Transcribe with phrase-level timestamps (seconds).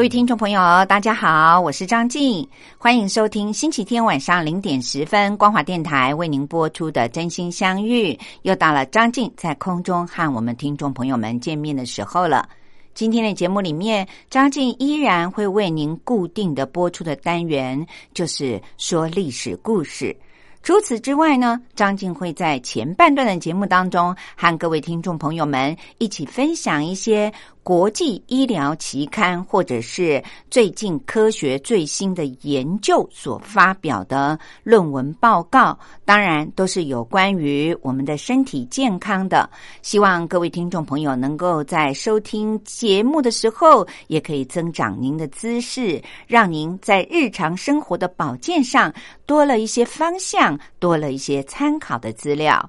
[0.00, 12.48] 各位听众朋友，大家好，我是张静，欢迎收听星期天晚上零点十分光华电台为您播出的《真心相遇》，又到了张静在空中和我们听众朋友们见面的时候了。
[12.94, 20.16] 今天的节目里面，张静依然会为您固定的播出的单元，就是说历史故事。
[20.62, 27.30] 除此之外呢，张静会在前半段的节目当中，和各位听众朋友们一起分享一些。
[27.62, 39.48] 国际医疗期刊，或者是最近科学最新的研究所发表的论文报告，当然都是有关于我们的身体健康的。
[39.82, 48.92] 希望各位听众朋友能够在收听节目的时候，也可以增长您的知识，让您在日常生活的保健上
[49.26, 52.68] 多了一些方向，多了一些参考的资料。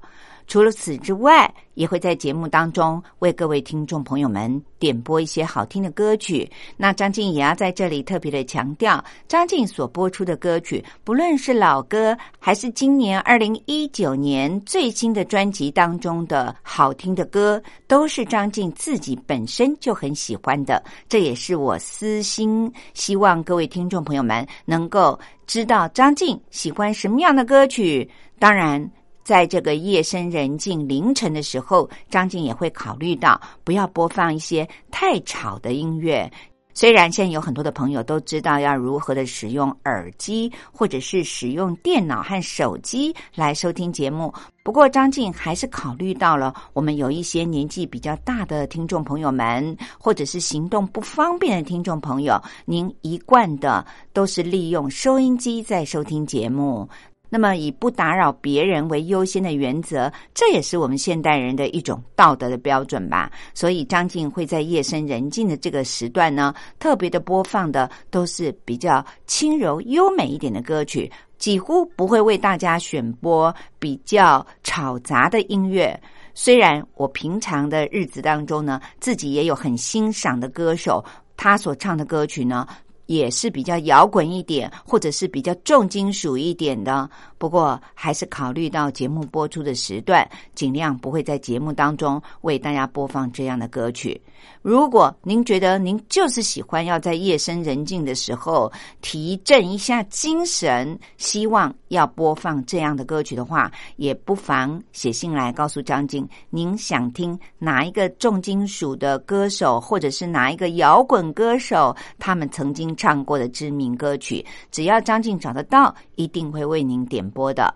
[0.52, 6.52] 除了此之外，也会在节目当中为各位听众朋友们点播一些好听的歌曲。
[6.75, 20.83] 那张静也要在这里特别的强调，张静所播出的歌曲，不论是老歌，还是今年二零一九年最新的专辑当中的好听的歌，都是张静自己本身就很喜欢的。
[21.07, 28.05] 这也是我私心希望各位听众朋友们能够知道张静喜欢什么样的歌曲。
[28.38, 28.85] 当然。
[29.23, 36.31] 在这个夜深人静、凌晨的时候，张静也会考虑到不要播放一些太吵的音乐。
[36.73, 56.88] 虽然现在有很多的朋友都知道要如何的使用耳机，或者是使用电脑和手机来收听节目，不过张静还是考虑到了我们有一些年纪比较大的听众朋友们，或者是行动不方便的听众朋友，您一贯的都是利用收音机在收听节目。
[57.34, 63.31] 那么，以不打扰别人为优先的原则，这也是我们现代人的一种道德的标准吧。
[63.53, 75.98] 所以，张静会在夜深人静的这个时段呢，特别的播放的都是比较轻柔优美一点的歌曲，几乎不会为大家选播比较吵杂的音乐。
[76.34, 81.02] 虽然我平常的日子当中呢，自己也有很欣赏的歌手，
[81.38, 82.68] 他所唱的歌曲呢。
[83.11, 87.09] 也是比较摇滚一点，或者是比较重金属一点的。
[87.41, 94.22] 不过，还是考虑到节目播出的时段，尽量不会在节目当中为大家播放这样的歌曲。
[94.62, 117.74] 如果您觉得您就是喜欢要在夜深人静的时候提振一下精神，希望要播放这样的歌曲的话，也不妨写信来告诉张静，您想听哪一个重金属的歌手，或者是哪一个摇滚歌手，他们曾经唱过的知名歌曲，只要张静找得到，一定会为您点播的。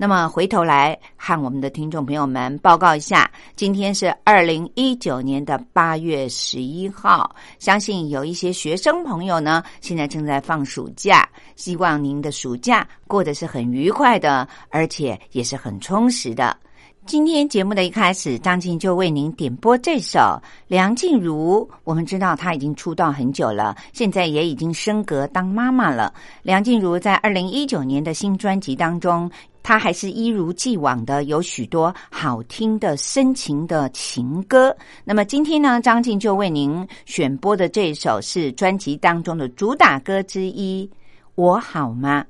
[0.00, 7.34] 那么回头来和我们的听众朋友们报告一下，今天是二零一九年的八月十一号。
[7.58, 16.56] 相信有一些学生朋友呢，现在正在放暑假，希望您的暑假过得是很愉快的，而且也是很充实的。
[17.08, 21.66] 今天节目的一开始，张静就为您点播这首梁静茹。
[21.82, 26.12] 我们知道她已经出道很久了，现在也已经升格当妈妈了。
[26.42, 29.28] 梁静茹在二零一九年的新专辑当中。
[29.62, 34.76] 她还是一如既往的有许多好听的深情的情歌。
[35.02, 40.86] 那么今天呢，张静就为您选播的这首是专辑当中的主打歌之一，
[41.36, 42.22] 《我好吗》。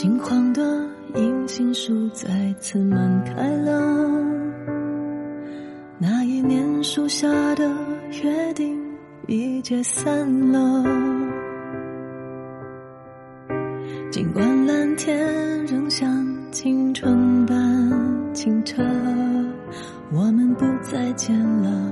[0.00, 0.62] 金黄的。
[1.14, 4.08] 银杏树再次满开了，
[5.98, 7.68] 那一年树下的
[8.22, 8.80] 约定
[9.26, 10.84] 已解散了。
[14.10, 16.08] 尽管蓝天仍像
[16.50, 17.92] 青春般
[18.32, 18.82] 清澈，
[20.12, 21.89] 我们不再见了，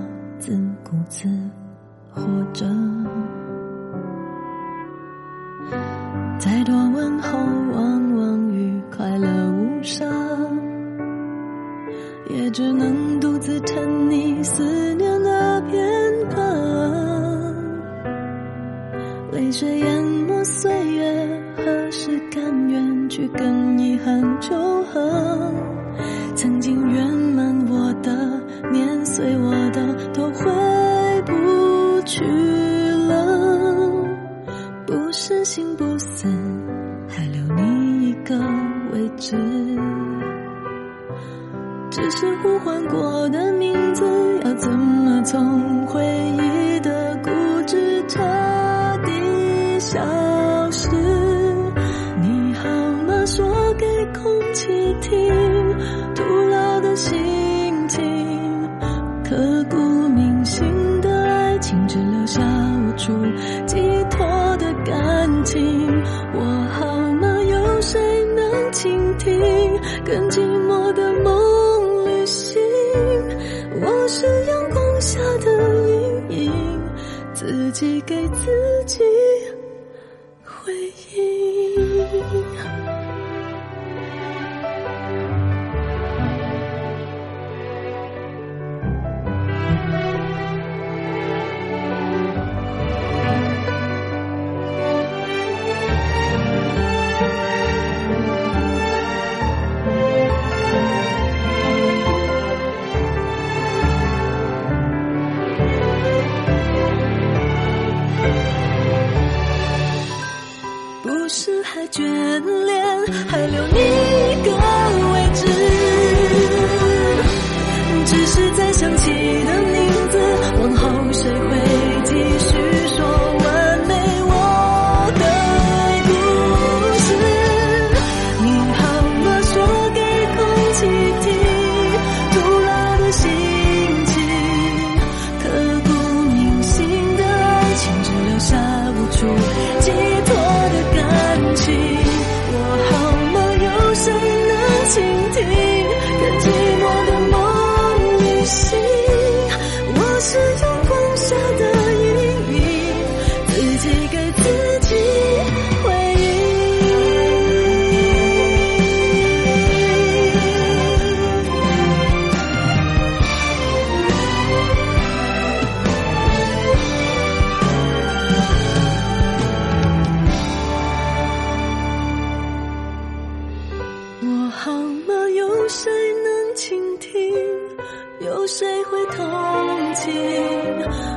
[179.18, 180.12] 会同情？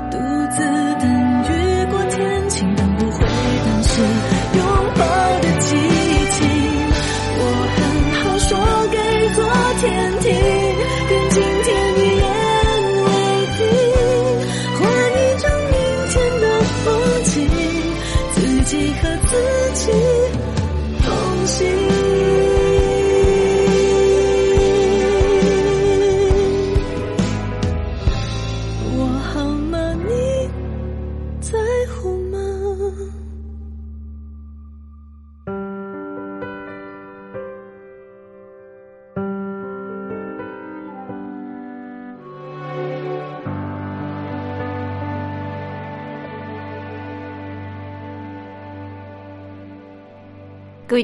[0.09, 0.17] 独
[0.49, 0.80] 自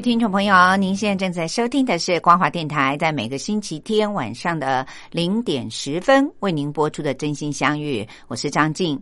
[0.00, 9.00] 听众朋友，您现在正在收听的是光华电台，在每个星期天晚上的零点十分为您播出的《真心相遇》，我是张静。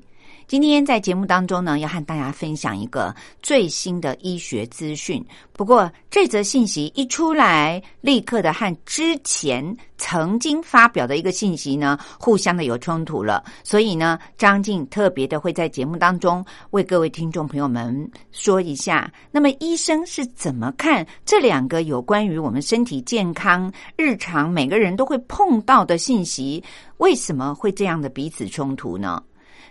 [0.49, 3.13] 今天在节目当中呢，要和大家分享一个
[3.43, 5.25] 最新的医学资讯。
[5.53, 13.43] 不过，这则信息一出来，立刻的和之前曾经发表的一个信息呢，互相的有冲突了。
[13.65, 26.63] 所以呢，张静特别的会在节目当中为各位听众朋友们说一下，那么医生是怎么看这两个有关于我们身体健康、日常每个人都会碰到的信息，
[26.99, 29.21] 为什么会这样的彼此冲突呢？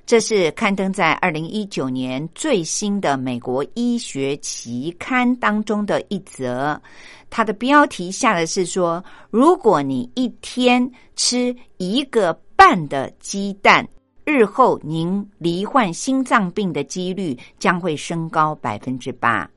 [0.05, 6.79] 这是刊登在二零一九年最新的美国医学期刊当中的一则，
[7.31, 13.87] 它的标题下的是说：如果你一天吃一个半的鸡蛋，
[14.25, 19.49] 日后您罹患心脏病的几率将会升高百分之八。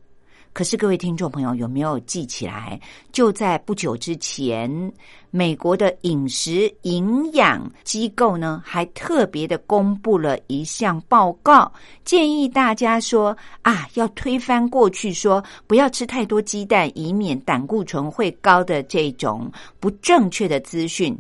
[0.58, 2.80] 可是各位听众朋友有没有记起来？
[3.12, 4.92] 就在不久之前，
[5.30, 11.72] 美国的饮食营养机构呢，还特别的公布了一项报告，
[12.04, 19.48] 建议大家说啊，要推翻过去说不要吃太多鸡蛋，以免胆固醇会高的这种
[19.78, 21.16] 不正确的资讯。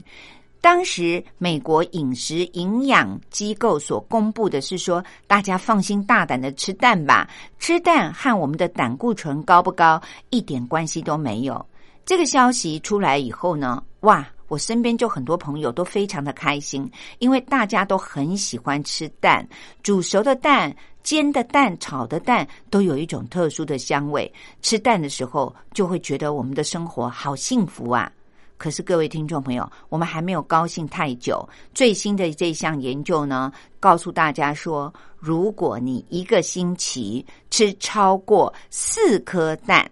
[0.60, 10.00] 当时，美国饮食营养机构所公布的是说，大家放心大胆的吃蛋吧，吃蛋和我们的胆固醇高不高
[10.30, 11.64] 一点关系都没有。
[12.04, 19.48] 这个消息出来以后呢，哇，我身边就很多朋友都非常的开心，因为大家都很喜欢吃蛋，
[19.82, 28.10] 煮熟的蛋、煎的蛋、炒的蛋都有一种特殊的香味，吃蛋的时候就会觉得我们的生活好幸福啊。
[28.58, 31.48] 可是各位听众朋友，我们还没有高兴太久。
[31.72, 39.88] 最新的这项研究呢，告诉大家说，如果你一个星期吃超过四颗蛋，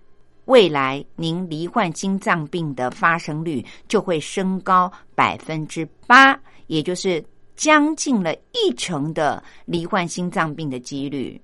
[0.46, 11.40] 未来您罹患心脏病的发生率就会升高百分之八，也就是将近了一成的罹患心脏病的几率。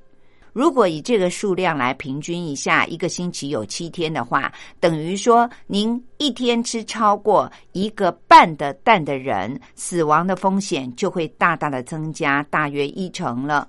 [0.52, 13.66] 如果以这个数量来平均一下，一个星期有七天的话，等于说您一天吃超过一个半的蛋的人，死亡的风险就会大大的增加，大约一成了。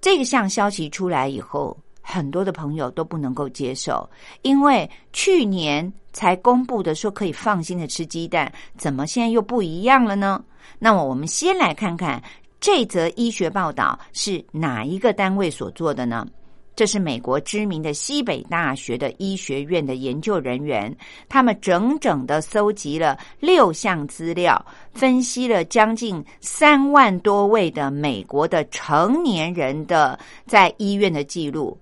[0.00, 4.08] 这个项消息出来以后，很多的朋友都不能够接受，
[4.40, 10.42] 因为去年才公布的说可以放心的吃鸡蛋，怎么现在又不一样了呢？
[10.78, 12.22] 那么我们先来看看。
[12.64, 16.26] 这则医学报道是哪一个单位所做的呢？
[16.74, 20.96] 这是美国知名的西北大学的医学院的研究人员，
[21.28, 31.78] 他们整整的搜集了六项资料，分析了将近三万多位的美国的成年人的在医院的记录，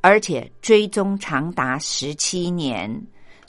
[0.00, 2.88] 而且追踪长达十七年。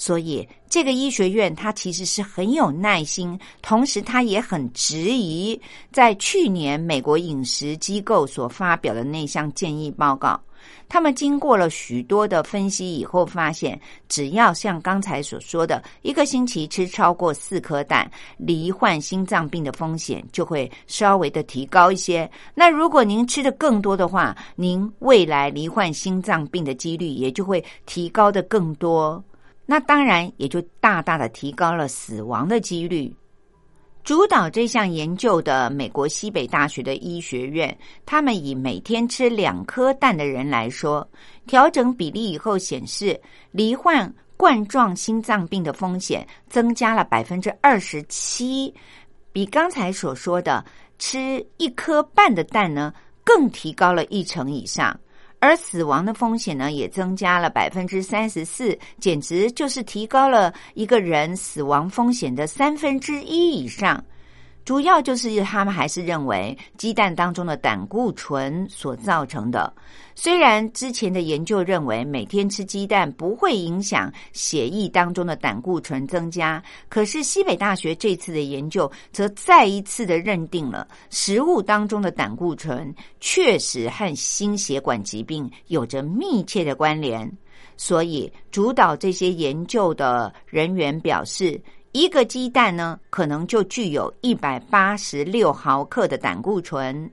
[0.01, 10.41] 所以，这个医学院它其实是很有耐心，同时它也很质疑在去年美国饮食机构所发表的那项建议报告。
[10.89, 13.79] 他们经过了许多的分析以后，发现
[14.10, 22.27] 只要像刚才所说的，一个星期吃超过四颗蛋，罹患心脏病的风险就会稍微的提高一些。
[22.55, 29.24] 那如果您吃的更多的话，您未来罹患心脏病的几率也就会提高的更多。
[29.72, 33.10] 那当然也就大大的提高了死亡的几率。
[34.04, 41.10] 主导这项研究的美国西北大学的医学院，他们以每天吃两颗蛋的人来说，
[41.48, 43.18] 调整比例以后显示，
[43.51, 48.74] 罹患冠状心脏病的风险增加了百分之二十七，
[49.32, 50.66] 比刚才所说的
[51.00, 55.00] 吃一颗半的蛋呢，更提高了一成以上。
[55.41, 64.01] 而死亡的风险呢，也增加了百分之三十四，简直就是提高了一个人死亡风险的三分之一以上。
[64.63, 69.74] 主要就是他们还是认为鸡蛋当中的胆固醇所造成的。
[70.13, 87.30] 虽然之前的研究认为每天吃鸡蛋不会影响血液当中的胆固醇增加，可是西北大学这次的研究则再一次的认定了食物当中的胆固醇确实和心血管疾病有着密切的关联。
[87.77, 91.60] 所以，主导这些研究的人员表示。
[91.93, 97.12] 一个鸡蛋呢，可能就具有一百八十六毫克的胆固醇，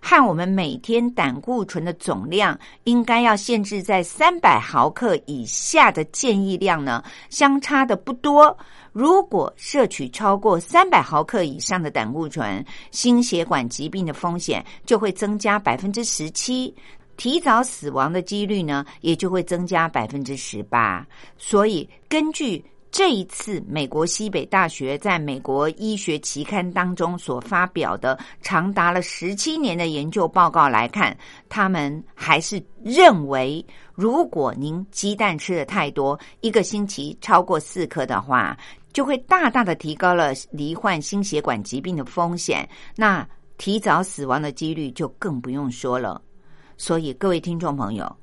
[0.00, 8.56] 和我们每天胆固醇的总量应该要限制在三百毫克以下的建议量呢，相差的不多。
[8.92, 16.72] 如果摄取超过三百毫克以上的胆固醇，心血管疾病的风险就会增加百分之十七，
[17.16, 21.04] 提早死亡的几率呢，也就会增加百分之十八。
[21.36, 22.64] 所以根据。
[22.90, 31.16] 这一次，美国西北大学在美国医学期刊当中所发表的长达了十七年的研究报告来看，
[31.48, 38.58] 他们还是认为，如果您鸡蛋吃的太多，一个星期超过四颗的话，
[38.92, 46.20] 就会大大的提高了罹患心血管疾病的风险，那提早死亡的几率就更不用说了。
[46.76, 48.16] 所以，各位听众朋友。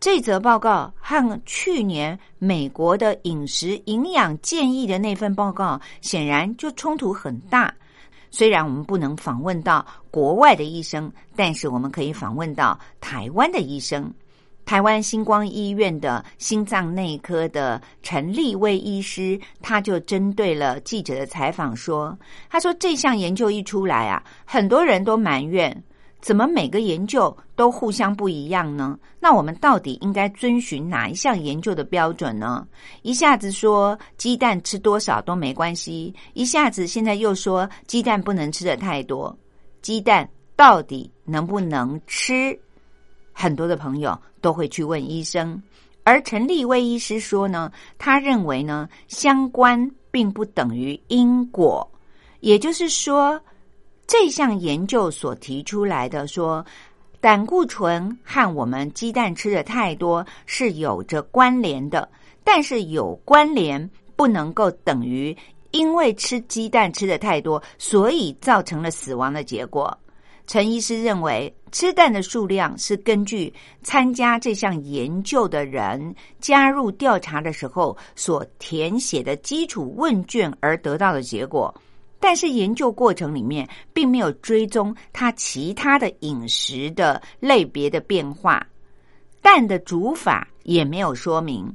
[0.00, 7.72] 这则报告和去年美国的饮食营养建议的那份报告显然就冲突很大。
[8.30, 14.10] 虽然我们不能访问到国外的医生，但是我们可以访问到台湾的医生。
[14.64, 22.16] 台湾星光医院的心脏内科的陈立威医师，他就针对了记者的采访说
[22.48, 25.76] ：“他说这项研究一出来啊，很多人都埋怨。”
[26.20, 28.98] 怎么每个研究都互相不一样呢？
[29.18, 32.66] 那我们到底应该遵循哪一项研究的标准呢？
[33.02, 39.34] 一下子说鸡蛋吃多少都没关系，一下子现在又说鸡蛋不能吃的太多。
[39.80, 42.58] 鸡蛋到底能不能吃？
[43.32, 45.62] 很多的朋友都会去问医生，
[46.04, 51.90] 而陈立威医师说呢，他认为呢，相关并不等于因果，
[52.40, 53.40] 也就是说。
[54.10, 56.66] 这项研究所提出来的说，
[57.20, 62.10] 胆固醇和我们鸡蛋吃的太多是有着关联的，
[62.42, 65.34] 但是有关联不能够等于
[65.70, 69.96] 因为吃鸡蛋吃的太多，所以造成了死亡的结果。
[70.44, 81.72] 陈医师认为，吃蛋的数量是根据参加这项研究的人加入调查的时候所填写的基础问卷而得到的结果。
[82.20, 88.64] 但是研究过程里面并没有追踪它其他的饮食的类别的变化，
[89.40, 91.74] 蛋的煮法也没有说明。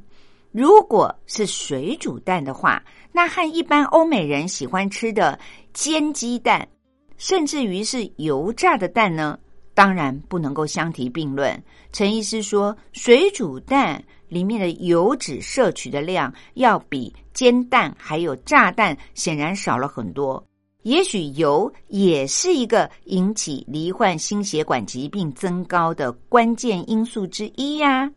[0.51, 5.37] 如果是水煮蛋的话，那和一般欧美人喜欢吃的
[5.73, 6.65] 煎鸡蛋，
[7.17, 9.37] 甚至于是油炸的蛋呢，
[9.75, 11.63] 当然不能够相提并论。
[11.91, 14.03] 陈医师说，水煮蛋。
[14.27, 20.43] 里面的油脂摄取的量要比煎蛋还有炸蛋显然少了很多。
[20.81, 28.11] 也许油也是一个引起罹患心血管疾病增高的关键因素之一呀。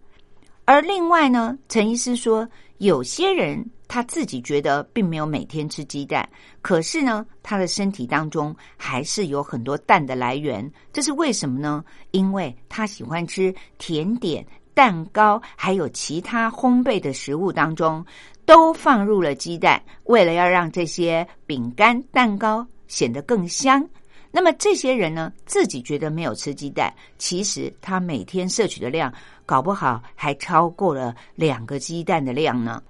[0.64, 2.48] 而另外呢，陈医师说，
[2.78, 6.28] 有些人他自己觉得并没有每天吃鸡蛋，
[6.62, 10.70] 可是呢，他的身体当中还是有很多蛋的来源。
[10.92, 11.82] 这是为什么呢？
[12.10, 14.46] 因为他喜欢吃甜点。
[14.74, 18.06] 蛋糕还有其他烘焙的食物当中，
[18.44, 23.84] 都放入了鸡蛋，为了要让这些饼干、蛋糕显得更香。
[24.30, 29.12] 那么这些人呢，自己觉得没有吃鸡蛋，其实他每天摄取的量，
[29.44, 32.80] 搞不好还超过了两个鸡蛋的量呢。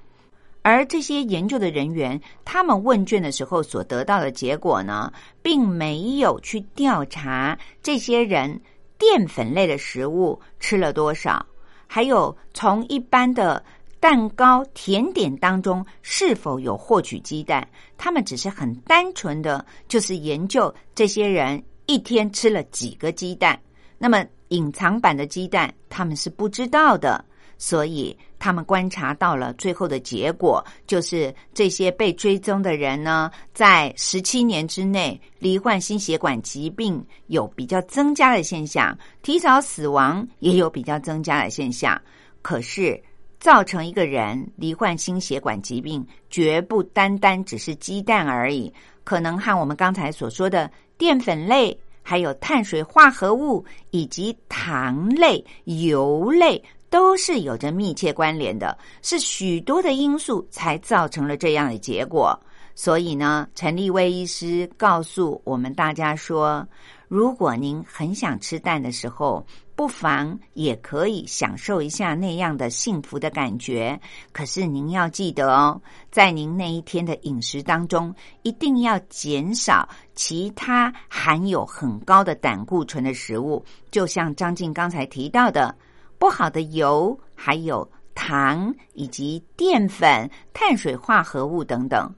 [0.62, 8.60] 而这些研究的人员，他们问卷的时候所得到的结果呢，并没有去调查这些人
[8.98, 11.44] 淀粉类的食物吃了多少。
[11.86, 13.64] 还有从一般的
[13.98, 17.66] 蛋糕、甜点当中是否有获取鸡蛋？
[17.96, 23.58] 他们只是很单纯的，就是研究这些人一天吃了几个鸡蛋。
[23.96, 27.24] 那么隐藏版的鸡蛋，他们是不知道的。
[27.56, 42.00] 所以他们观察到了最后的结果，就是这些被追踪的人呢，在十七年之内罹患心血管疾病有比较增加的现象，提早死亡也有比较增加的现象。
[42.40, 43.02] 可是，
[43.40, 48.72] 造成一个人罹患心血管疾病，绝不单单只是鸡蛋而已，
[49.04, 56.62] 可能和我们刚才所说的淀粉类、还有碳水化合物以及糖类、油类。
[56.90, 62.38] 都是有着密切关联的，是许多的因素才造成了这样的结果。
[62.74, 66.66] 所以呢，陈立威医师告诉我们大家说，
[67.08, 74.00] 如果您很想吃蛋的时候，不妨也可以享受一下那样的幸福的感觉。
[74.32, 85.74] 可是您要记得哦，在您那一天的饮食当中，一定要减少其他含有很高的胆固醇的食物，就像张静刚才提到的。
[86.18, 92.12] 不好的油，还有糖以及淀粉、碳水化合物等等，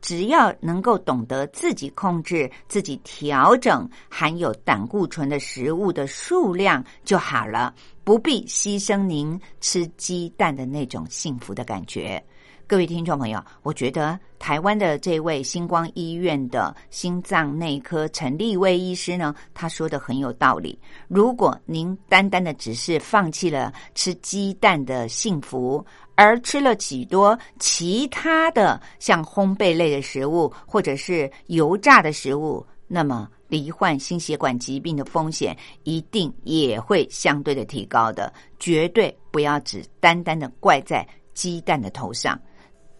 [0.00, 7.74] 只要能够懂得自己控制、自己调整含有胆固醇的食物的数量就好了，
[8.04, 12.22] 不必牺牲您吃鸡蛋的那种幸福的感觉。
[12.68, 20.78] 各位听众朋友，我觉得台湾的这位星光医院的心脏内科陈立威医师呢，他说的很有道理。
[21.08, 25.82] 如果您单单的只是放弃了吃鸡蛋的幸福，
[26.14, 38.30] 而吃了许多其他的像烘焙类的食物或者是油炸的食物，那么罹患心血管疾病的风险一定也会相对的提高的。
[38.58, 42.38] 绝对不要只单单的怪在鸡蛋的头上。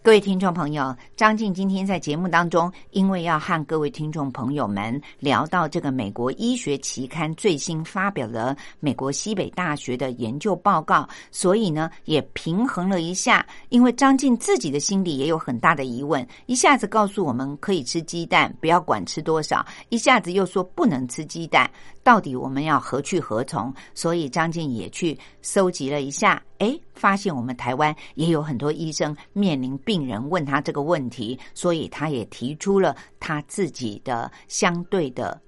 [0.09, 13.45] 各位听众朋友，张静今天在节目当中，因为要和各位听众朋友们聊到这个美国医学期刊最新发表的美国西北大学的研究报告，所以呢，也平衡了一下。
[13.69, 21.69] 因为张静自己的心里也有很大的疑问，一下子告诉我们可以吃鸡蛋，不要管吃多少；一下子又说不能吃鸡蛋，
[22.09, 23.71] 到底我们要何去何从？
[23.93, 26.41] 所以张静也去搜集了一下。
[26.57, 35.39] 诶，发现我们台湾也有很多医生面临病人问他这个问题，所以他也提出了他自己的相对的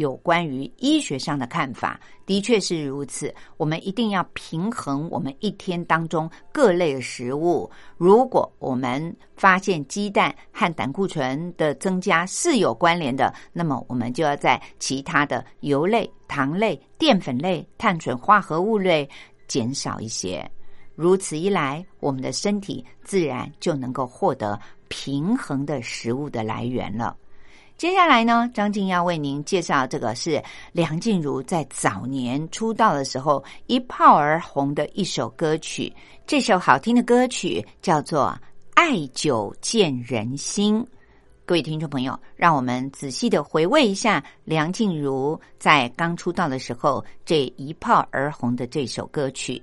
[0.00, 3.32] 有关于医学上的看法，的确是如此。
[3.58, 7.70] 我们一定要平衡我们一天当中各类食物。
[7.98, 19.06] 如果我们发现鸡蛋和胆固醇的增加是有关联的，那么我们就要在其他的油类、糖类、淀粉类、碳水化合物类
[19.48, 20.50] 减少一些。
[20.94, 24.58] 如此一来，我们的身体自然就能够获得
[24.88, 27.14] 平衡的食物的来源了。
[27.80, 35.90] 接下来呢，张静要为您介绍这个是梁静茹在早年出道的时候一炮而红的一首歌曲。
[36.26, 38.38] 这首好听的歌曲叫做
[38.74, 40.82] 《爱久见人心》。
[41.46, 49.62] 各位听众朋友，让我们仔细的回味一下梁静茹在刚出道的时候这一炮而红的这首歌曲。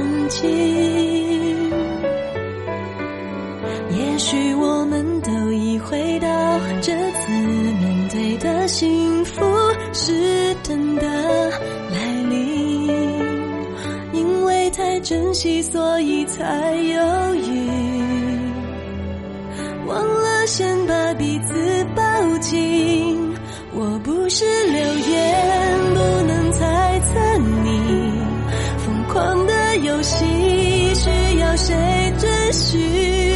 [15.41, 17.69] 所以才犹豫，
[19.87, 23.33] 忘了先把彼此抱紧。
[23.73, 27.79] 我不是流言，不能猜测你
[28.77, 30.25] 疯狂的游戏，
[30.93, 33.30] 需要谁准许？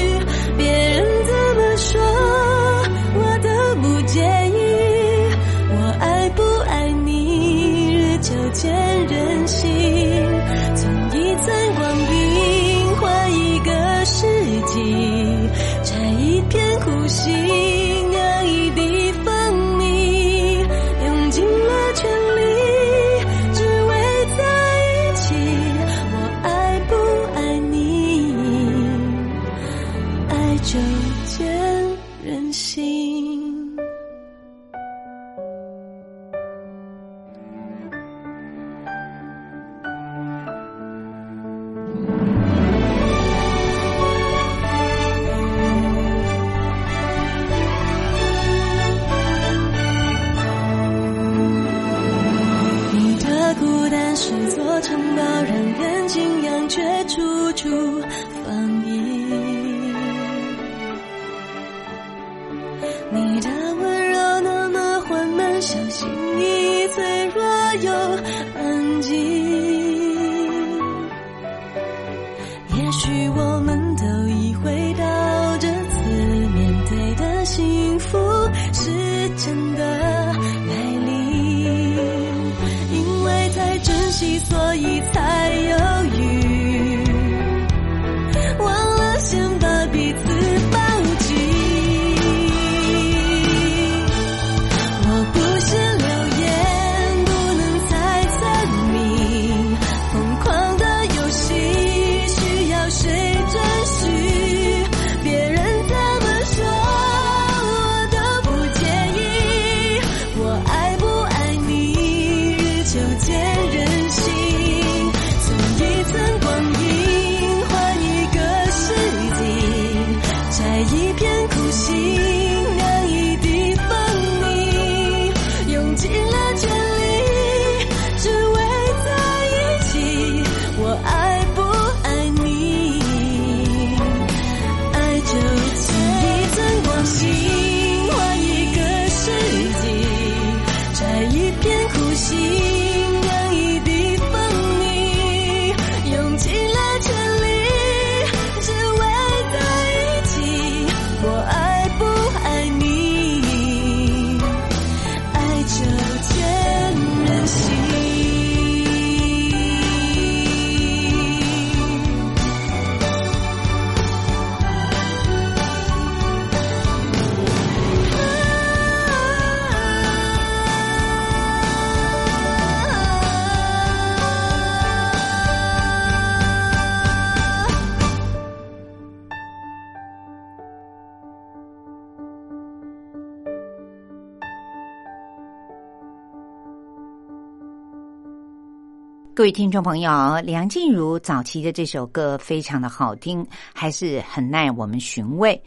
[189.45, 195.61] 各位听众朋友，梁静茹早期的这首歌非常的好听，还是很耐我们寻味。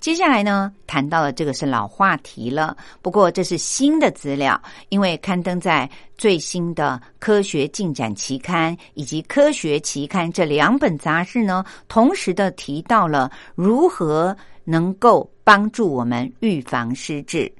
[0.00, 17.50] 接下来呢，谈到了这个是老话题了，不过这是新的资料，因为刊登在最新的《科学进展》期刊以及《科学期刊》这两本杂志呢，同时的提到了如何能够帮助我们预防失智。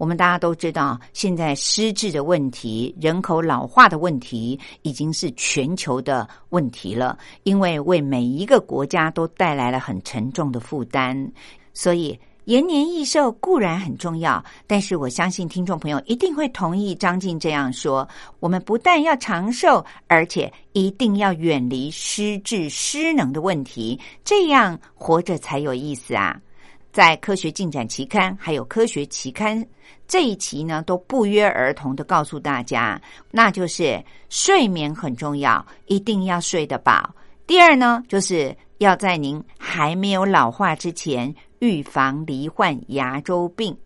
[0.00, 11.30] 我们大家都知道，现在失智的问题、人口老化的问题已经是全球的问题了，因为为每一个国家都带来了很沉重的负担。
[11.74, 18.08] 所以延年益寿固然很重要，但是我相信听众朋友一定会同意张静这样说：
[18.38, 26.40] 我们不但要长寿，而且一定要远离失智失能的问题，这样活着才有意思啊！
[26.92, 29.62] 在《科学进展》期刊还有《科学期刊》
[30.08, 33.00] 这一期呢，都不约而同的告诉大家，
[33.30, 37.14] 那就是睡眠很重要，一定要睡得饱。
[37.46, 43.76] 第二呢，就是要在您还没有老化之前，预防罹患牙周病。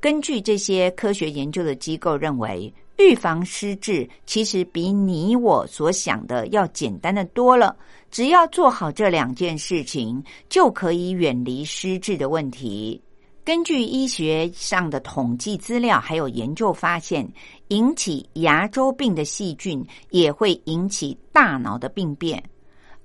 [0.00, 7.76] 根据这些科学研究的机构认为，预防失智其实比你我所想的要简单的多了。
[8.10, 13.00] 只要做好这两件事情，就可以远离失智的问题。
[13.44, 17.26] 根据医学上的统计资料，还有研究发现，
[17.68, 22.42] 引起牙周病的细菌也会引起大脑的病变。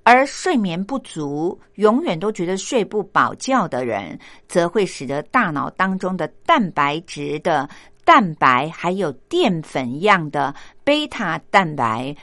[0.06, 7.70] 而睡眠不足、永远都觉得睡不饱觉的人，则会使得大脑当中的蛋白质的
[8.04, 12.14] 蛋白还有淀粉样的贝塔蛋白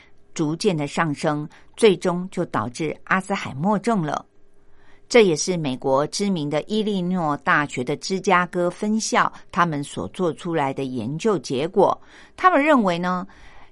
[0.41, 1.47] 逐渐的上升。
[1.77, 4.27] 最终就导致阿兹海默症了。
[5.09, 11.99] 这也是美国知名的伊利诺大学的芝加哥分校他们所做出来的研究结果。
[12.37, 13.27] 他们认为呢，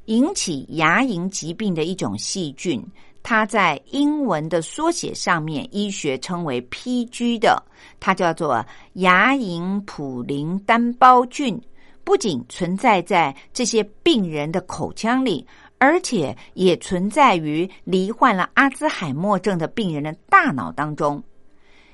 [0.07, 2.83] 引起牙龈疾病的一种细菌，
[3.23, 7.63] 它在英文的缩写上面医学称为 PG 的，
[8.01, 11.61] 它叫做牙龈普林单胞菌，
[12.05, 15.47] 不仅存在在这些病人的口腔里。
[15.79, 21.23] 而且也存在于罹患了阿兹海默症的病人的大脑当中。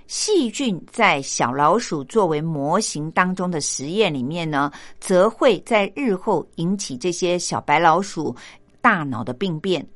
[0.06, 4.70] 细菌在小老鼠作为模型当中的实验里面呢，
[5.00, 8.34] 则会在日后引起这些小白老鼠
[8.80, 9.86] 大脑的病变。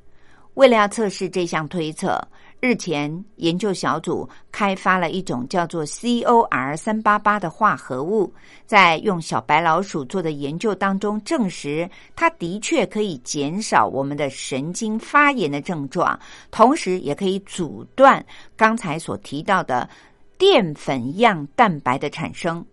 [0.54, 2.20] 为了要测试这项推测。
[2.60, 8.32] 日前，研究小组开发了一种叫做 COR 三八八的化合物，
[8.66, 16.18] 在用小白老鼠做的研究当中证实，它的确可以减少我们的神经发炎的症状，
[16.50, 18.24] 同时也可以阻断
[18.56, 19.88] 刚才所提到的
[20.36, 22.64] 淀粉样蛋白的产生。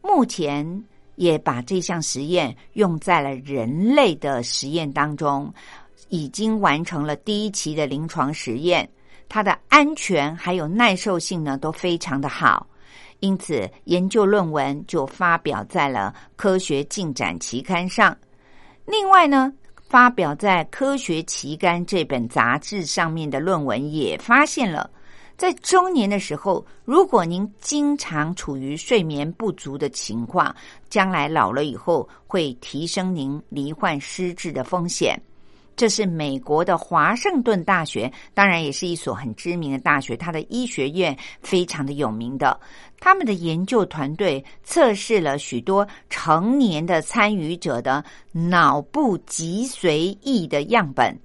[0.00, 0.84] 目前
[1.16, 5.52] 也把这项实验用在了人类的实验当中，
[6.08, 8.88] 已经完成了第一期的临床实验。
[9.28, 12.66] 它的安全还有耐受性呢都非常的好，
[13.20, 18.16] 因此研究论文就发表在了《科学进展》期刊上。
[18.86, 19.52] 另外呢，
[19.88, 24.90] 发表在《科学期刊》这本杂志上面的论文也发现了，
[25.36, 30.54] 在中年的时候，如果您经常处于睡眠不足的情况，
[30.88, 35.20] 将来老了以后会提升您罹患失智的风险。
[35.78, 42.58] 这是美国的华盛顿大学，当然也是一所很知名的大学，它的医学院非常的有名的。
[42.98, 51.16] 他们的研究团队测试了许多成年的参与者的脑部脊髓液的样本，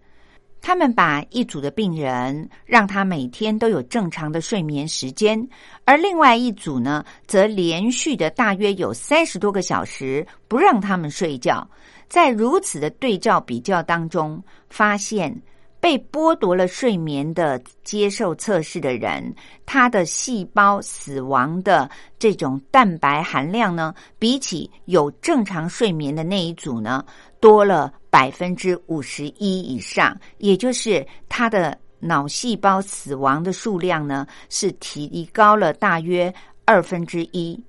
[0.62, 5.50] 他们把一组的病人让他每天都有正常的睡眠时间，
[5.84, 11.68] 而另外一组呢，则连续的大约有三十多个小时不让他们睡觉。
[12.14, 15.36] 在如此的对照比较当中，发现
[15.80, 19.34] 被剥夺了睡眠的接受测试的人，
[19.66, 27.04] 他的细胞死亡的这种蛋白含量呢，比起有正常睡眠的那一组呢，
[27.40, 36.32] 多了百分之五十一以上，也就是他的脑细胞死亡的数量呢，是提高了大约
[36.64, 37.60] 二分之一。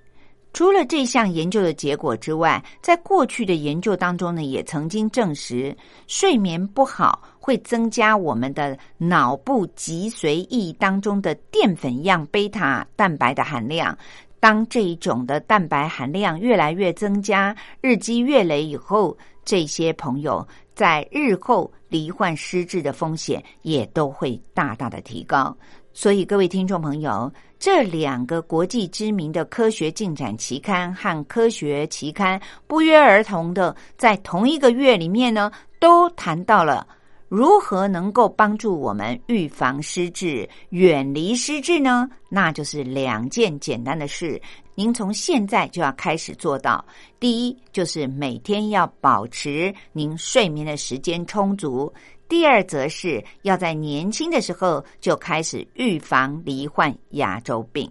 [0.55, 13.99] 除了这项研究的结果之外，在过去的研究当中呢，也曾经证实睡眠不好会增加我们的脑部脊髓液当中的淀粉样贝塔蛋白的含量。
[14.38, 25.56] 当这一种的蛋白含量越来越增加，日积月累以后，这些朋友在日后罹患失智的风险也都会大大的提高。
[25.92, 27.32] 所以，各位听众朋友。
[27.56, 36.87] 这两个国际知名的科学进展期刊和科学期刊不约而同的在同一个月里面呢，都谈到了
[37.26, 42.06] 如何能够帮助我们预防失智、远离失智呢？
[42.28, 44.38] 那就是两件简单的事，
[44.74, 46.84] 您从现在就要开始做到。
[47.20, 51.92] 第一，就是每天要保持您睡眠的时间充足；
[52.28, 57.90] 第二，则是要在年轻的时候就开始预防罹患牙周病。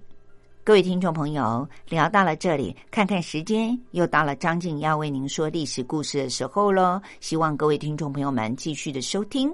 [0.65, 7.01] 各位听众朋友，聊到了这里，看看时间，又到了张静要为您说历史故事的时候喽。
[7.19, 9.53] 希望各位听众朋友们继续的收听。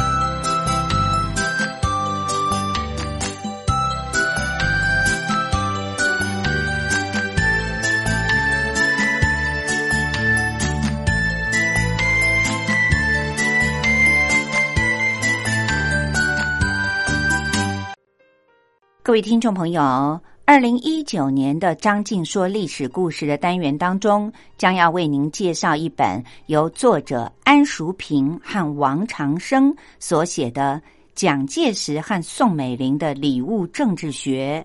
[19.03, 30.79] 各位听众朋友，二零一九年的张静说历史故事的单元当中，将要为您介绍一本由作者安淑平和王长生所写的
[31.15, 34.63] 《蒋介石和宋美龄的礼物政治学》。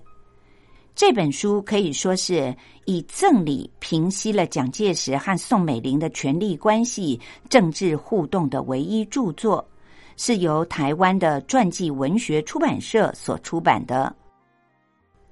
[0.95, 7.19] 这本书可以说是以赠礼平息了蒋介石和宋美龄的权力关系、
[7.49, 9.67] 政治互动的唯一著作，
[10.15, 14.15] 是由台湾的传记文学出版社所出版的。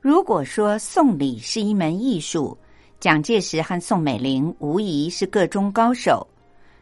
[0.06, 2.56] 如果说送礼是一门艺术，
[3.00, 6.28] 蒋介石和宋美龄无疑是个中高手。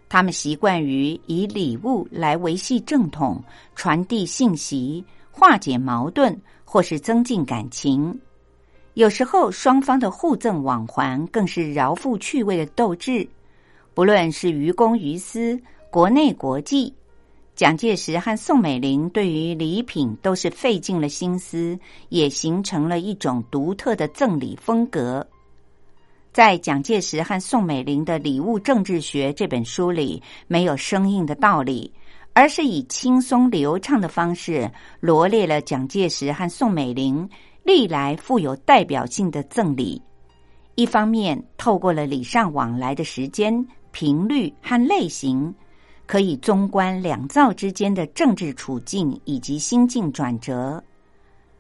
[0.10, 3.42] 他们习惯于以礼物来维系正统、
[3.78, 8.20] 传递信息、化解矛盾，或是增进感情。
[8.96, 13.26] 有时候，双方的互赠往还更是饶富趣味的斗志。
[13.94, 15.58] 不论是于公于私，
[15.90, 16.94] 国内国际。
[17.56, 21.78] 蒋介石和宋美龄对于礼品都是费尽了心思，
[22.10, 25.26] 也形成了一种独特的赠礼风格。
[26.32, 31.94] 在蒋介石和宋美龄的礼物政治学这本书里，没有生硬的道理，
[32.34, 37.30] 而是以轻松流畅的方式罗列了蒋介石和宋美龄
[37.62, 40.02] 历来富有代表性的赠礼。
[40.74, 45.54] 一方面，透过了礼尚往来的时间、频率和类型。
[46.14, 50.84] 可以综观两造之间的政治处境以及心境转折，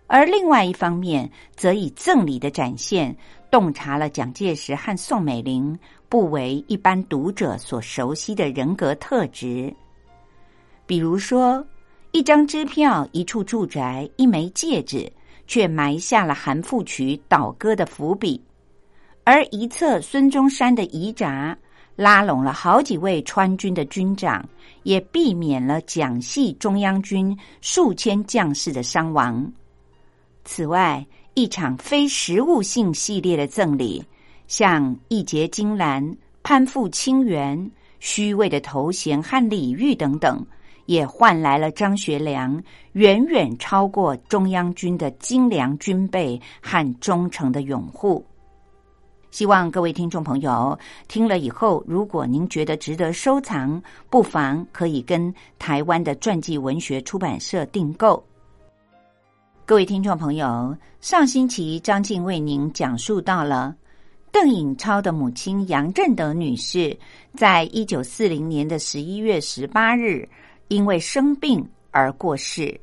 [0.05, 3.17] 而另外一方面，则以赠礼的展现，
[3.49, 5.75] 洞察了蒋介石和宋美龄
[6.07, 9.75] 不为一般读者所熟悉的人格特质。
[10.85, 11.65] 比如说，
[12.11, 15.11] 一张支票、一处住宅、一枚戒指，
[15.47, 18.39] 却埋下了韩复榘倒戈的伏笔；
[19.23, 21.57] 而一侧孙中山的遗札。
[21.95, 24.43] 拉拢了好几位川军的军长，
[24.83, 29.51] 也避免了蒋系中央军数千将士的伤亡。
[30.43, 34.03] 此外，一场非实物性系列的赠礼，
[34.47, 40.45] 像义结金兰、攀附清源、虚伪的头衔和礼遇等等，
[40.85, 42.61] 也换来了张学良
[42.93, 48.25] 远远超过中央军的精良军备和忠诚的拥护。
[49.33, 58.23] 希望各位听众朋友听了以后，如果您觉得值得收藏，不妨可以跟台湾的传记文学出版社订购。
[59.65, 63.75] 各位听众朋友，上星期张静为您讲述到了
[64.31, 66.95] 邓颖超的母亲杨振德女士，
[67.35, 70.29] 在一九四零年的十一月十八日
[70.67, 72.79] 因为生病而过世。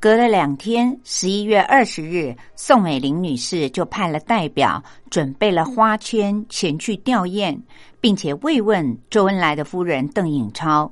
[0.00, 7.60] 隔了两天，十一月二十日，宋美龄女士就派了代表，准备了花圈前去吊唁，
[8.00, 10.90] 并且慰问周恩来的夫人邓颖超。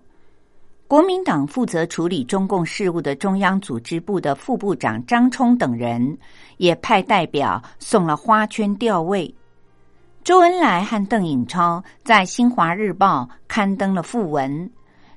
[0.87, 6.19] 国民党负责处理中共事务的中央组织部的副部长张冲等人，
[6.59, 9.33] 也派代表送了花圈吊唁。
[10.23, 14.71] 周恩来和邓颖超在《新华日报》刊登了讣文，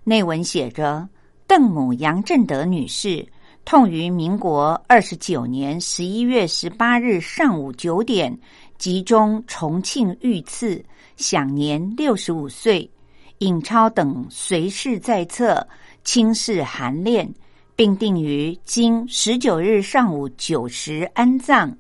[0.06, 1.10] 内文写着
[1.46, 3.28] ：“邓母杨振德女士。”
[3.64, 8.38] 痛于民国二十九年十一月十八日上午九点，
[8.78, 10.84] 集中重庆遇刺，
[11.16, 12.90] 享年六十五岁。
[13.38, 15.66] 尹超等随侍在侧，
[16.04, 17.28] 亲视含殓，
[17.76, 21.76] 并定于今十九日上午九时安葬。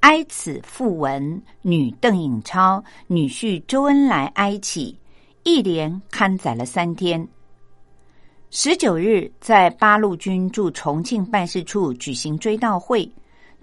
[0.00, 4.98] 哀此父文，女邓颖超、女婿周恩来哀启，
[5.42, 7.28] 一连刊载了三天。
[8.54, 13.10] 十九日，在八路军驻重庆办事处举行追悼会，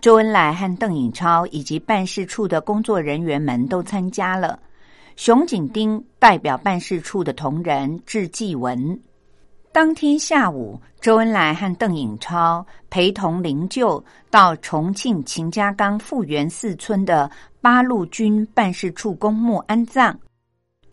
[0.02, 4.58] 周恩来和邓颖超以及办事处的工作人员们都参加了。
[5.16, 9.00] 熊景丁代表办事处的同仁致祭文。
[9.72, 17.30] 当天下午，周恩来和邓颖超陪同灵柩到重庆秦家岗富源寺村的
[17.62, 20.20] 八路军办事处公墓安葬。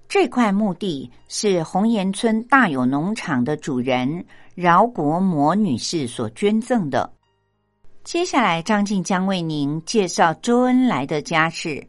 [0.08, 7.12] 这块墓地是红岩村大有农场的主人饶国模女士所捐赠的。
[8.04, 11.84] 接下来，张静将为您介绍周恩来的家事。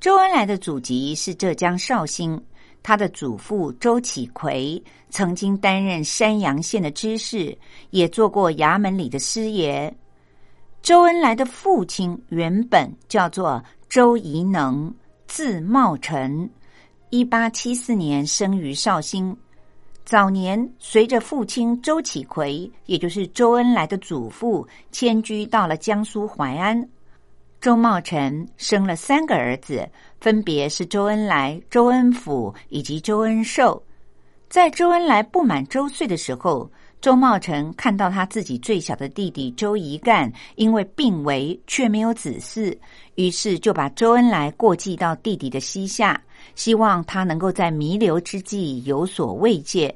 [0.00, 2.42] 周恩来的祖籍是浙江绍兴。
[2.82, 7.56] 他的祖父周启奎曾经担任山阳县的知事，
[7.90, 9.94] 也做过衙门里的师爷。
[10.80, 14.92] 周恩来的父亲原本叫做周宜能，
[15.28, 16.50] 字茂臣，
[17.14, 19.36] 一八七四年生于绍兴。
[20.02, 26.88] 早年随着父亲周启奎，也就是周恩来的祖父，迁居到了江苏淮安。
[27.60, 29.86] 周茂臣生了三个儿子。
[30.22, 33.82] 分别是周恩来、周恩甫以及周恩寿。
[34.48, 36.70] 在周恩来不满周岁的时候，
[37.02, 42.78] 周茂成看到他自己最小的弟弟周宜干因为病危却没有子嗣，
[43.16, 46.22] 于是就把周恩来过继到弟弟的膝下，
[46.54, 49.92] 希望他能够在弥留之际有所慰藉。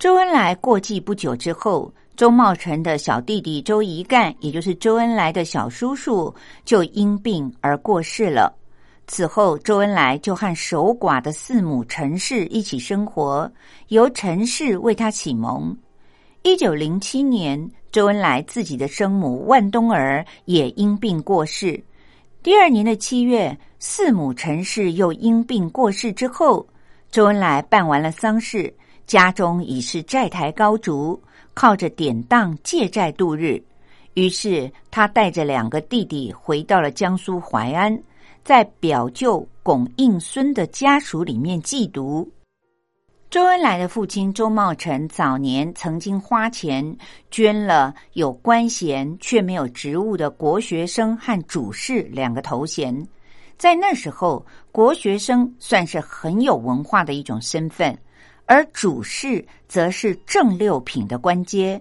[0.00, 8.52] 周恩来过继不久之后，周茂成的小弟弟周宜干，也就是周恩来的小叔叔，就因病而过世了。
[9.06, 13.48] 此后，周恩来就和守寡的四母陈氏一起生活，
[13.90, 15.72] 由陈氏为他启蒙。
[16.46, 21.82] 一九零七年，周恩来自己的生母万冬儿也因病过世。
[22.40, 26.64] 第二年的七月，四母陈氏又因病过世之后，
[27.10, 28.72] 周恩来办完了丧事，
[29.08, 31.20] 家中已是债台高筑，
[31.52, 33.60] 靠着典当借债度日。
[34.14, 38.00] 于是，他带着两个弟弟回到了江苏淮安。
[38.44, 42.30] 在表舅龚应孙的家属里面寄读。
[43.36, 46.96] 周恩来的父亲周茂成早年曾经花钱
[47.30, 53.06] 捐了有官衔却没有职务的国学生和主事两个头衔，
[53.58, 57.94] 在那时候，国学生算是很有文化的一种身份，
[58.46, 61.78] 而主事则是正六品的官阶。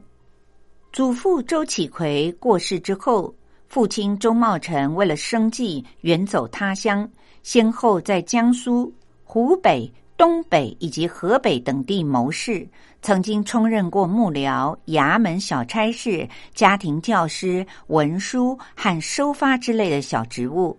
[0.91, 3.33] 祖父周启奎过世之后。
[3.67, 7.09] 父亲周茂成为了生计远走他乡，
[7.43, 8.93] 先后在江苏、
[9.23, 12.67] 湖北、东北以及河北等地谋事，
[13.01, 20.77] 曾经充任过幕僚、衙门小差事、家庭教师、文书和收发之类的小职务。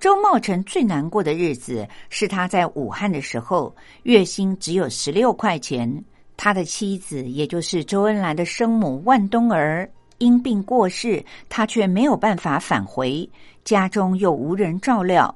[0.00, 6.04] 周茂成最难过的日子是他在武汉的时候，月薪只有十六块钱，
[6.36, 9.88] 他的妻子也就是周恩来的生母万冬儿。
[10.18, 13.28] 因病过世，他却没有办法返回
[13.64, 15.34] 家中，又无人照料。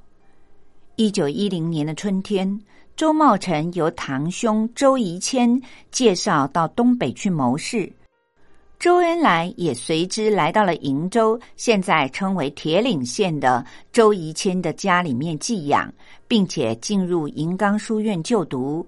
[0.97, 2.61] 一九一零年的春天，
[2.99, 5.49] 周茂成由堂兄周宜谦
[5.93, 7.89] 介绍到东北去谋事，
[8.77, 15.95] 周恩来也随之来到了瀛州，现在称为铁岭县的周宜谦的家里面寄养，
[16.27, 18.85] 并且进入银冈书院就读。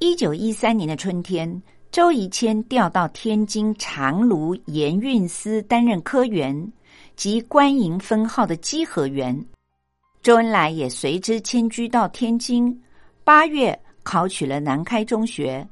[0.00, 1.62] 一九一三年的春天。
[1.92, 6.72] 周宜谦调到天津长芦盐运司担任科员
[7.16, 9.44] 及官营分号的稽核员，
[10.22, 12.82] 周恩来也随之迁居到天津。
[13.24, 15.64] 八月考取了南开中学，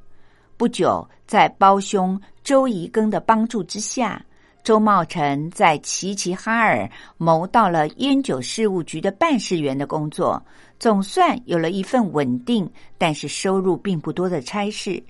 [0.56, 4.24] 不久在胞兄周宜庚的帮助之下，
[4.62, 10.40] 周茂成在齐齐哈尔谋到了烟酒事务局的办事员的工作，
[10.78, 15.02] 总算有了一份稳定但是收入并不多的差事。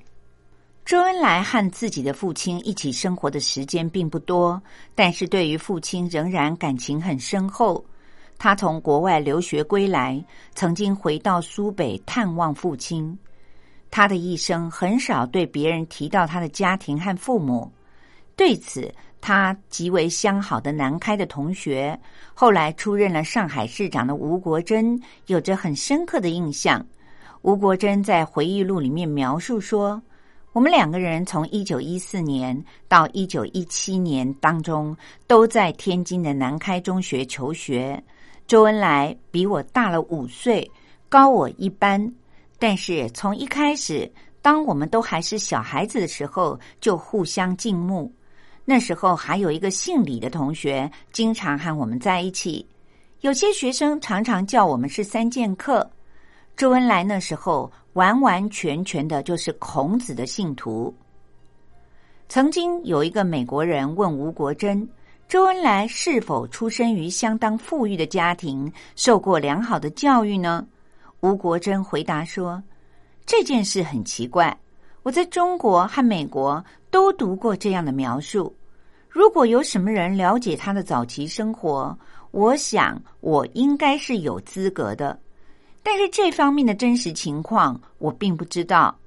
[0.86, 4.60] 周恩来和自己的父亲一起生活的时间并不多，
[4.94, 7.84] 但是对于父亲仍然感情很深厚。
[8.42, 10.24] 他从国外留学归来，
[10.54, 13.16] 曾经回到苏北探望父亲。
[13.90, 17.70] 他的一生很少对别人提到他的家庭和父母。
[18.34, 22.00] 对此，他极为相好的南开的同学，
[22.32, 26.82] 后来出任了上海市长的吴国桢，有着很深刻的印象。
[27.42, 30.02] 吴国桢在回忆录里面描述说。
[30.52, 34.96] 我们两个人从一九一四年到一九一七年当中，
[35.28, 38.02] 都在天津的南开中学求学。
[38.50, 40.68] 周恩来比我大了五岁，
[41.08, 42.12] 高我一班，
[42.58, 44.10] 但是从一开始，
[44.42, 48.12] 当我们都还是小孩子的时候，就互相敬慕。
[48.64, 52.66] 那时候还有一个姓李的同学，经常和我们在一起。
[53.20, 55.88] 有些学生常常叫我们是三剑客。
[56.56, 60.92] 周恩来那时候完完全全的就是孔子的信徒。
[62.28, 64.84] 曾经有一个美国人问吴国桢，
[65.30, 70.66] 周恩来是否出生于相当富裕的家庭，受过良好的教育呢？
[71.20, 72.60] 吴国珍回答说
[73.24, 74.58] ：“这件事很奇怪，
[75.04, 78.52] 我在中国和美国都读过这样的描述。
[79.08, 81.96] 如果有什么人了解他的早期生活，
[82.32, 85.16] 我想我应该是有资格的。
[85.80, 88.98] 但是这方面的真实情况我并不知道。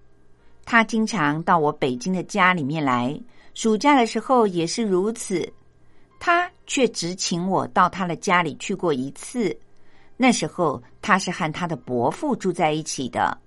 [0.64, 3.14] 他经常到我北京的家里面来，
[3.54, 5.52] 暑假的时候也是如此。
[6.26, 9.54] 他却只请我到他的家里去过一次。”
[10.16, 13.38] 那时候他是和他的伯父住在一起的。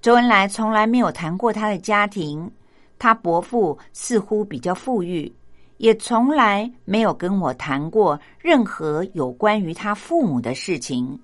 [0.00, 2.50] 周恩来从来没有谈过他的家庭，
[2.98, 5.32] 他伯父似乎比较富裕，
[5.76, 11.16] 也从来没有跟我谈过任何有关于他父母的事情。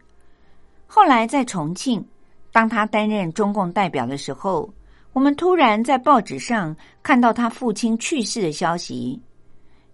[0.87, 2.07] 后来在重庆，
[2.53, 4.73] 当他担任中共代表的时候，
[5.13, 9.21] 我们突然在报纸上看到他父亲去世的消息。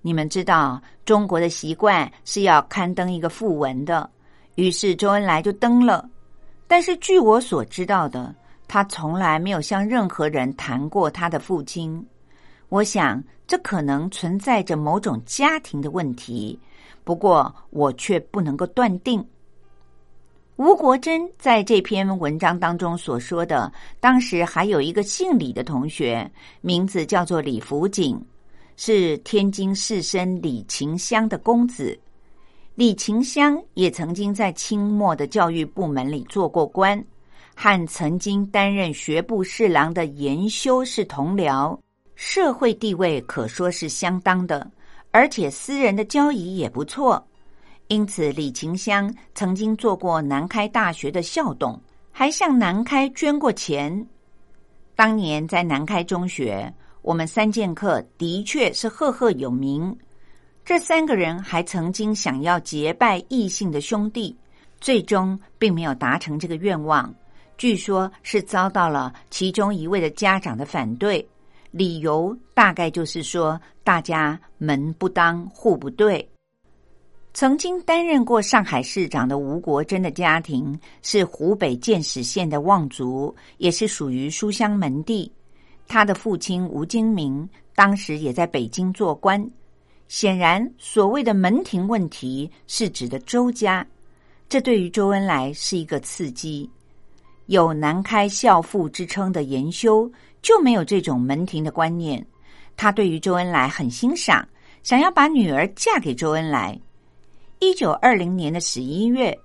[0.06, 4.10] 你们知道，中国的习惯是要刊登一个讣文的。
[4.56, 6.06] 于是周恩来就登了，
[6.68, 8.34] 但是据我所知道的，
[8.68, 12.06] 他从来没有向任何人谈过他的父亲。
[12.68, 16.60] 我想这可能存在着某种家庭的问题，
[17.02, 19.26] 不过我却不能够断定。
[20.56, 26.30] 吴国桢在这篇文章当中所说的，当时还有一个姓李的同学，
[26.60, 28.22] 名字叫做李福景，
[28.76, 31.98] 是天津士绅李勤香的公子。
[32.74, 37.02] 李勤香也曾经在清末的教育部门里做过官，
[37.54, 41.78] 和曾经担任学部侍郎的严修是同僚，
[42.16, 44.68] 社会地位可说是相当的，
[45.12, 47.24] 而且私人的交谊也不错。
[47.88, 54.04] 因此，李勤香曾经做过南开大学的校董，还向南开捐过钱。
[54.96, 56.72] 当年在南开中学，
[57.04, 59.94] 我们三剑客的确是赫赫有名。
[60.64, 64.34] 这三个人还曾经想要结拜异姓的兄弟，
[64.80, 67.14] 最终并没有达成这个愿望。
[67.58, 71.24] 据说是遭到了其中一位的家长的反对，
[71.70, 76.26] 理由大概就是说大家门不当户不对。
[77.34, 85.30] 曾经担任过上海市长的吴国珍的家庭是湖北建始县的望族，也是属于书香门第。
[85.86, 89.48] 他的父亲吴金明当时也在北京做官。
[90.06, 93.86] 显然，所谓的门庭问题是指的周家，
[94.48, 96.68] 这对于周恩来是一个刺激。
[97.46, 100.10] 有南开孝父之称的严修
[100.40, 102.24] 就没有这种门庭的观念，
[102.76, 104.46] 他对于周恩来很欣赏，
[104.82, 106.78] 想要把女儿嫁给周恩来。
[107.60, 109.36] 一九二零年的十一月，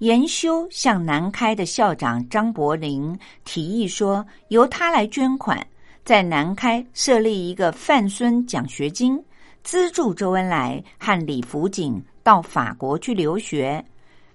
[0.00, 5.66] 严修向南开的校长张伯苓提议说，由他来捐款，
[6.06, 9.22] 在南开设立一个范孙奖学金。
[9.62, 13.84] 资助周恩来和李福景到法国去留学，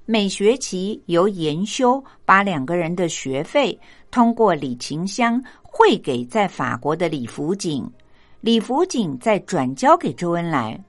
[0.05, 3.77] 每学期由研修把两个人的学费
[4.11, 7.91] 通过李勤香汇给在法国的李福景，
[8.39, 10.79] 李福景再转交给周恩来。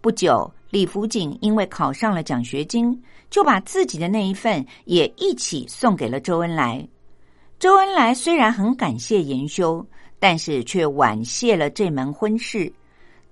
[0.00, 2.96] 不久，李福景因为考上了奖学金，
[3.36, 6.82] 就把自己的那一份也一起送给了周恩来。
[7.58, 9.86] 周恩来虽然很感谢严修，
[10.18, 12.72] 但是却婉谢了这门婚事。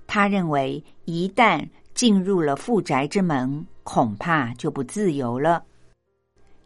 [0.07, 5.65] 他认为，一旦进入了富宅之门，恐怕就不自由了。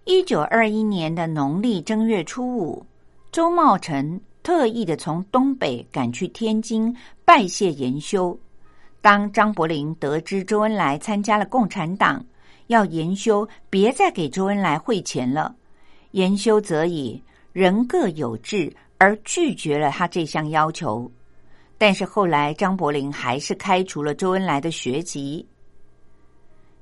[0.03, 2.85] 一九二一年的农历正月初五，
[3.31, 6.93] 周茂成特意的从东北赶去天津
[7.25, 8.37] 拜谢严修。
[9.01, 12.27] 当张伯苓得知周恩来参加了共产党，
[12.69, 15.55] 要严修别再给周恩来汇钱了，
[16.13, 21.11] 严修则以人各有志而拒绝了他这项要求。
[21.77, 25.47] 但是后来，张伯苓还是开除了周恩来的学籍。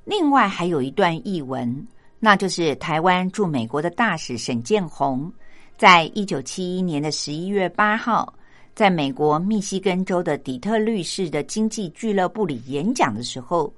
[0.05, 1.87] 另外还有一段译文，
[2.19, 5.31] 那就是台湾驻美国的大使沈建宏，
[5.77, 8.33] 在一九七一年的十一月八号，
[8.75, 13.73] 在美国密西根州的底特律市的经济俱乐部里演讲的时候，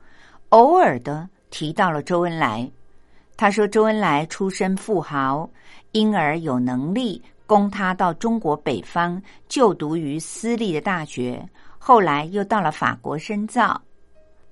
[0.51, 2.71] 偶尔的提到了周恩来。
[3.37, 5.49] 他说：“周恩来出身富豪，
[5.93, 11.43] 因而有能力。”供他到中国北方就读于私立的大学，
[11.79, 13.81] 后来又到了法国深造。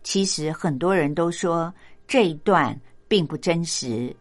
[0.03, 1.71] 其实很多人都说
[2.09, 2.75] 这一段
[3.07, 4.17] 并不真实。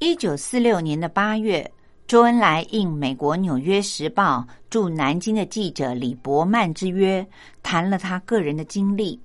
[0.00, 1.72] 一九四六年的八月，
[2.06, 7.26] 周恩来应美国《纽约时报》驻南京的记者李伯曼之约，
[7.62, 9.18] 谈了他个人的经历。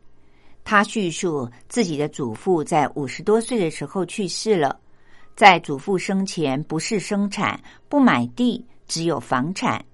[0.66, 4.78] 他叙述自己的祖父在五十多岁的时候去世了，
[5.36, 7.58] 在祖父生前不是生产，
[7.88, 9.86] 不买地，只有房产。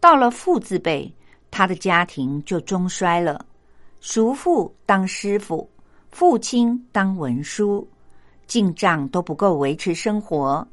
[0.00, 1.10] 到了父字辈，
[1.48, 3.46] 他的家庭就中衰了。
[4.00, 5.70] 叔父当师傅，
[6.10, 7.88] 父亲当文书，
[8.48, 10.66] 进账都不够维持生活。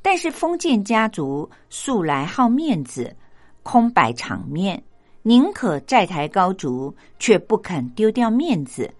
[0.00, 3.14] 但是封建家族素来好面子，
[3.64, 4.80] 空摆场面，
[5.22, 8.90] 宁可债台高筑，却不肯丢掉面子。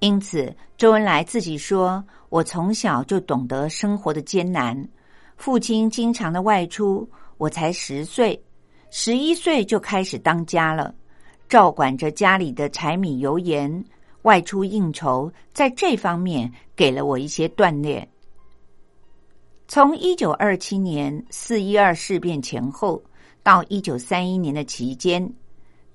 [0.00, 4.88] 因此，周恩来自己说：“我从小就懂得生活的艰难，
[5.36, 7.08] 父亲经常的外出，
[7.38, 8.42] 我才十岁，
[8.90, 10.92] 十一岁就开始当家了，
[11.48, 13.84] 照管着家里的柴米油盐，
[14.22, 18.06] 外出应酬，在这方面给了我一些锻炼。”
[19.68, 23.00] 从一九二七年四一二事变前后
[23.44, 25.32] 到一九三一年的期间，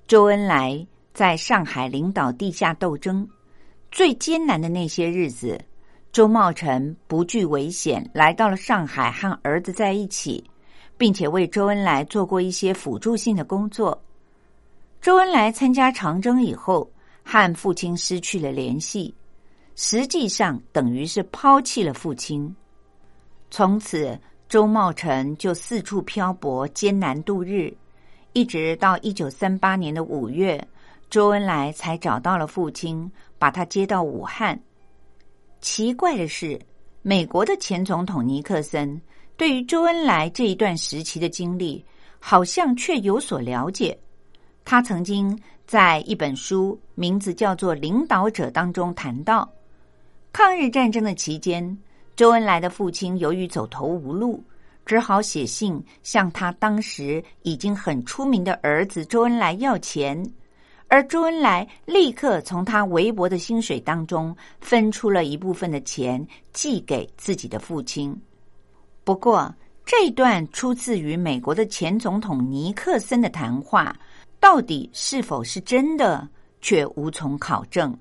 [0.08, 3.28] 周恩来在上海领导地下斗争
[3.92, 5.60] 最艰难的那些日子，
[6.12, 10.42] 周茂成不惧危险来到了上海，和儿子在一起，
[10.96, 14.02] 并且为周恩来做过一些辅助性的工作。
[15.02, 16.90] 周恩来参加长征以后，
[17.22, 19.14] 和父亲失去了联系，
[19.76, 22.56] 实际上等于是抛弃了父亲。
[23.50, 27.70] 从此，周茂成就四处漂泊，艰难度日，
[28.32, 30.62] 一直到一九三八年的五月，
[31.10, 34.58] 周恩来才找到了父亲，把他接到武汉。
[35.60, 36.60] 奇怪的是，
[37.02, 39.00] 美国的前总统尼克森
[39.36, 41.84] 对于周恩来这一段时期的经历，
[42.20, 43.98] 好像却有所了解。
[44.64, 49.50] 他曾经在一本书，名字叫做《领导者》当中谈到，
[50.32, 51.76] 抗日战争的期间。
[52.14, 54.42] 周恩来的父亲由于走投无路，
[54.88, 60.24] 只好写信向他当时已经很出名的儿子周恩来要钱，
[60.86, 68.18] 而周恩来立刻从他微薄的薪水当中分出了一部分的钱寄给自己的父亲。
[69.04, 73.94] 不过，这段出自于美国的前总统尼克森的谈话，
[74.40, 76.26] 到底是否是真的，
[76.62, 77.94] 却无从考证。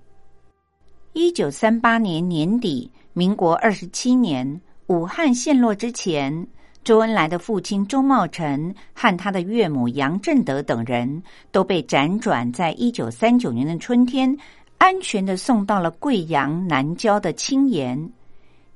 [1.11, 2.89] 一九三八年年底。
[3.13, 6.47] 民国二十七年，武汉陷落之前，
[6.88, 11.21] 周恩来的父亲周茂成和他的岳母杨振德等人
[11.51, 14.38] 都被辗转在一九三九年的春天，
[14.77, 18.09] 安全的送到了贵阳南郊的青岩。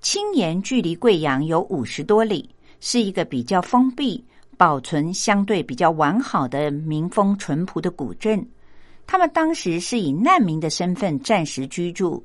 [0.01, 2.49] 青岩距离贵阳有五十多里，
[2.81, 4.21] 是一个比较封闭、
[4.57, 8.45] 保存相对比较完好的民风淳朴的古镇。
[9.07, 12.21] 他们当时是以难民的身份暂时居住。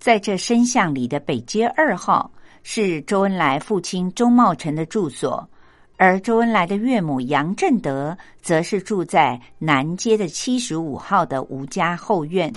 [0.00, 2.28] 在这深巷里的北街二号
[2.62, 5.48] 是周恩来父亲周茂成的住所，
[5.96, 12.52] 而周恩来的岳母杨振德则是住在南街的七十五号的吴家后院。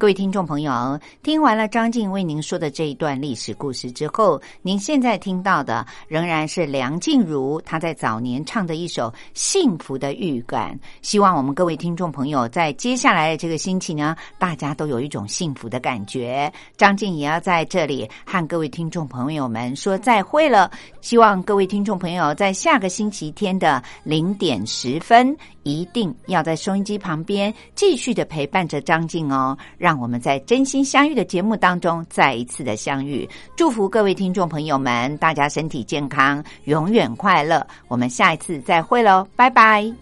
[0.00, 10.74] 各位听众朋友，听完了张静为您说的这一段历史故事之后，您现在听到的仍然是梁静茹她在早年唱的一首《幸福的预感》。
[11.02, 16.50] 希望我们各位听众朋友在接下来的这个星期呢，大家都有一种幸福的感觉。
[16.78, 20.70] 张静也要在这里和各位听众朋友们说再会了。
[21.02, 29.89] 希望各位听众朋友在下个星期天的零点十分，一定要在收音机旁边继续的陪伴着张静哦，让。
[29.90, 37.66] 让我们在真心相遇的节目当中再一次的相遇，祝福各位听众朋友们，大家身体健康，永远快乐。
[37.88, 39.92] 我们下一次再会喽，拜拜。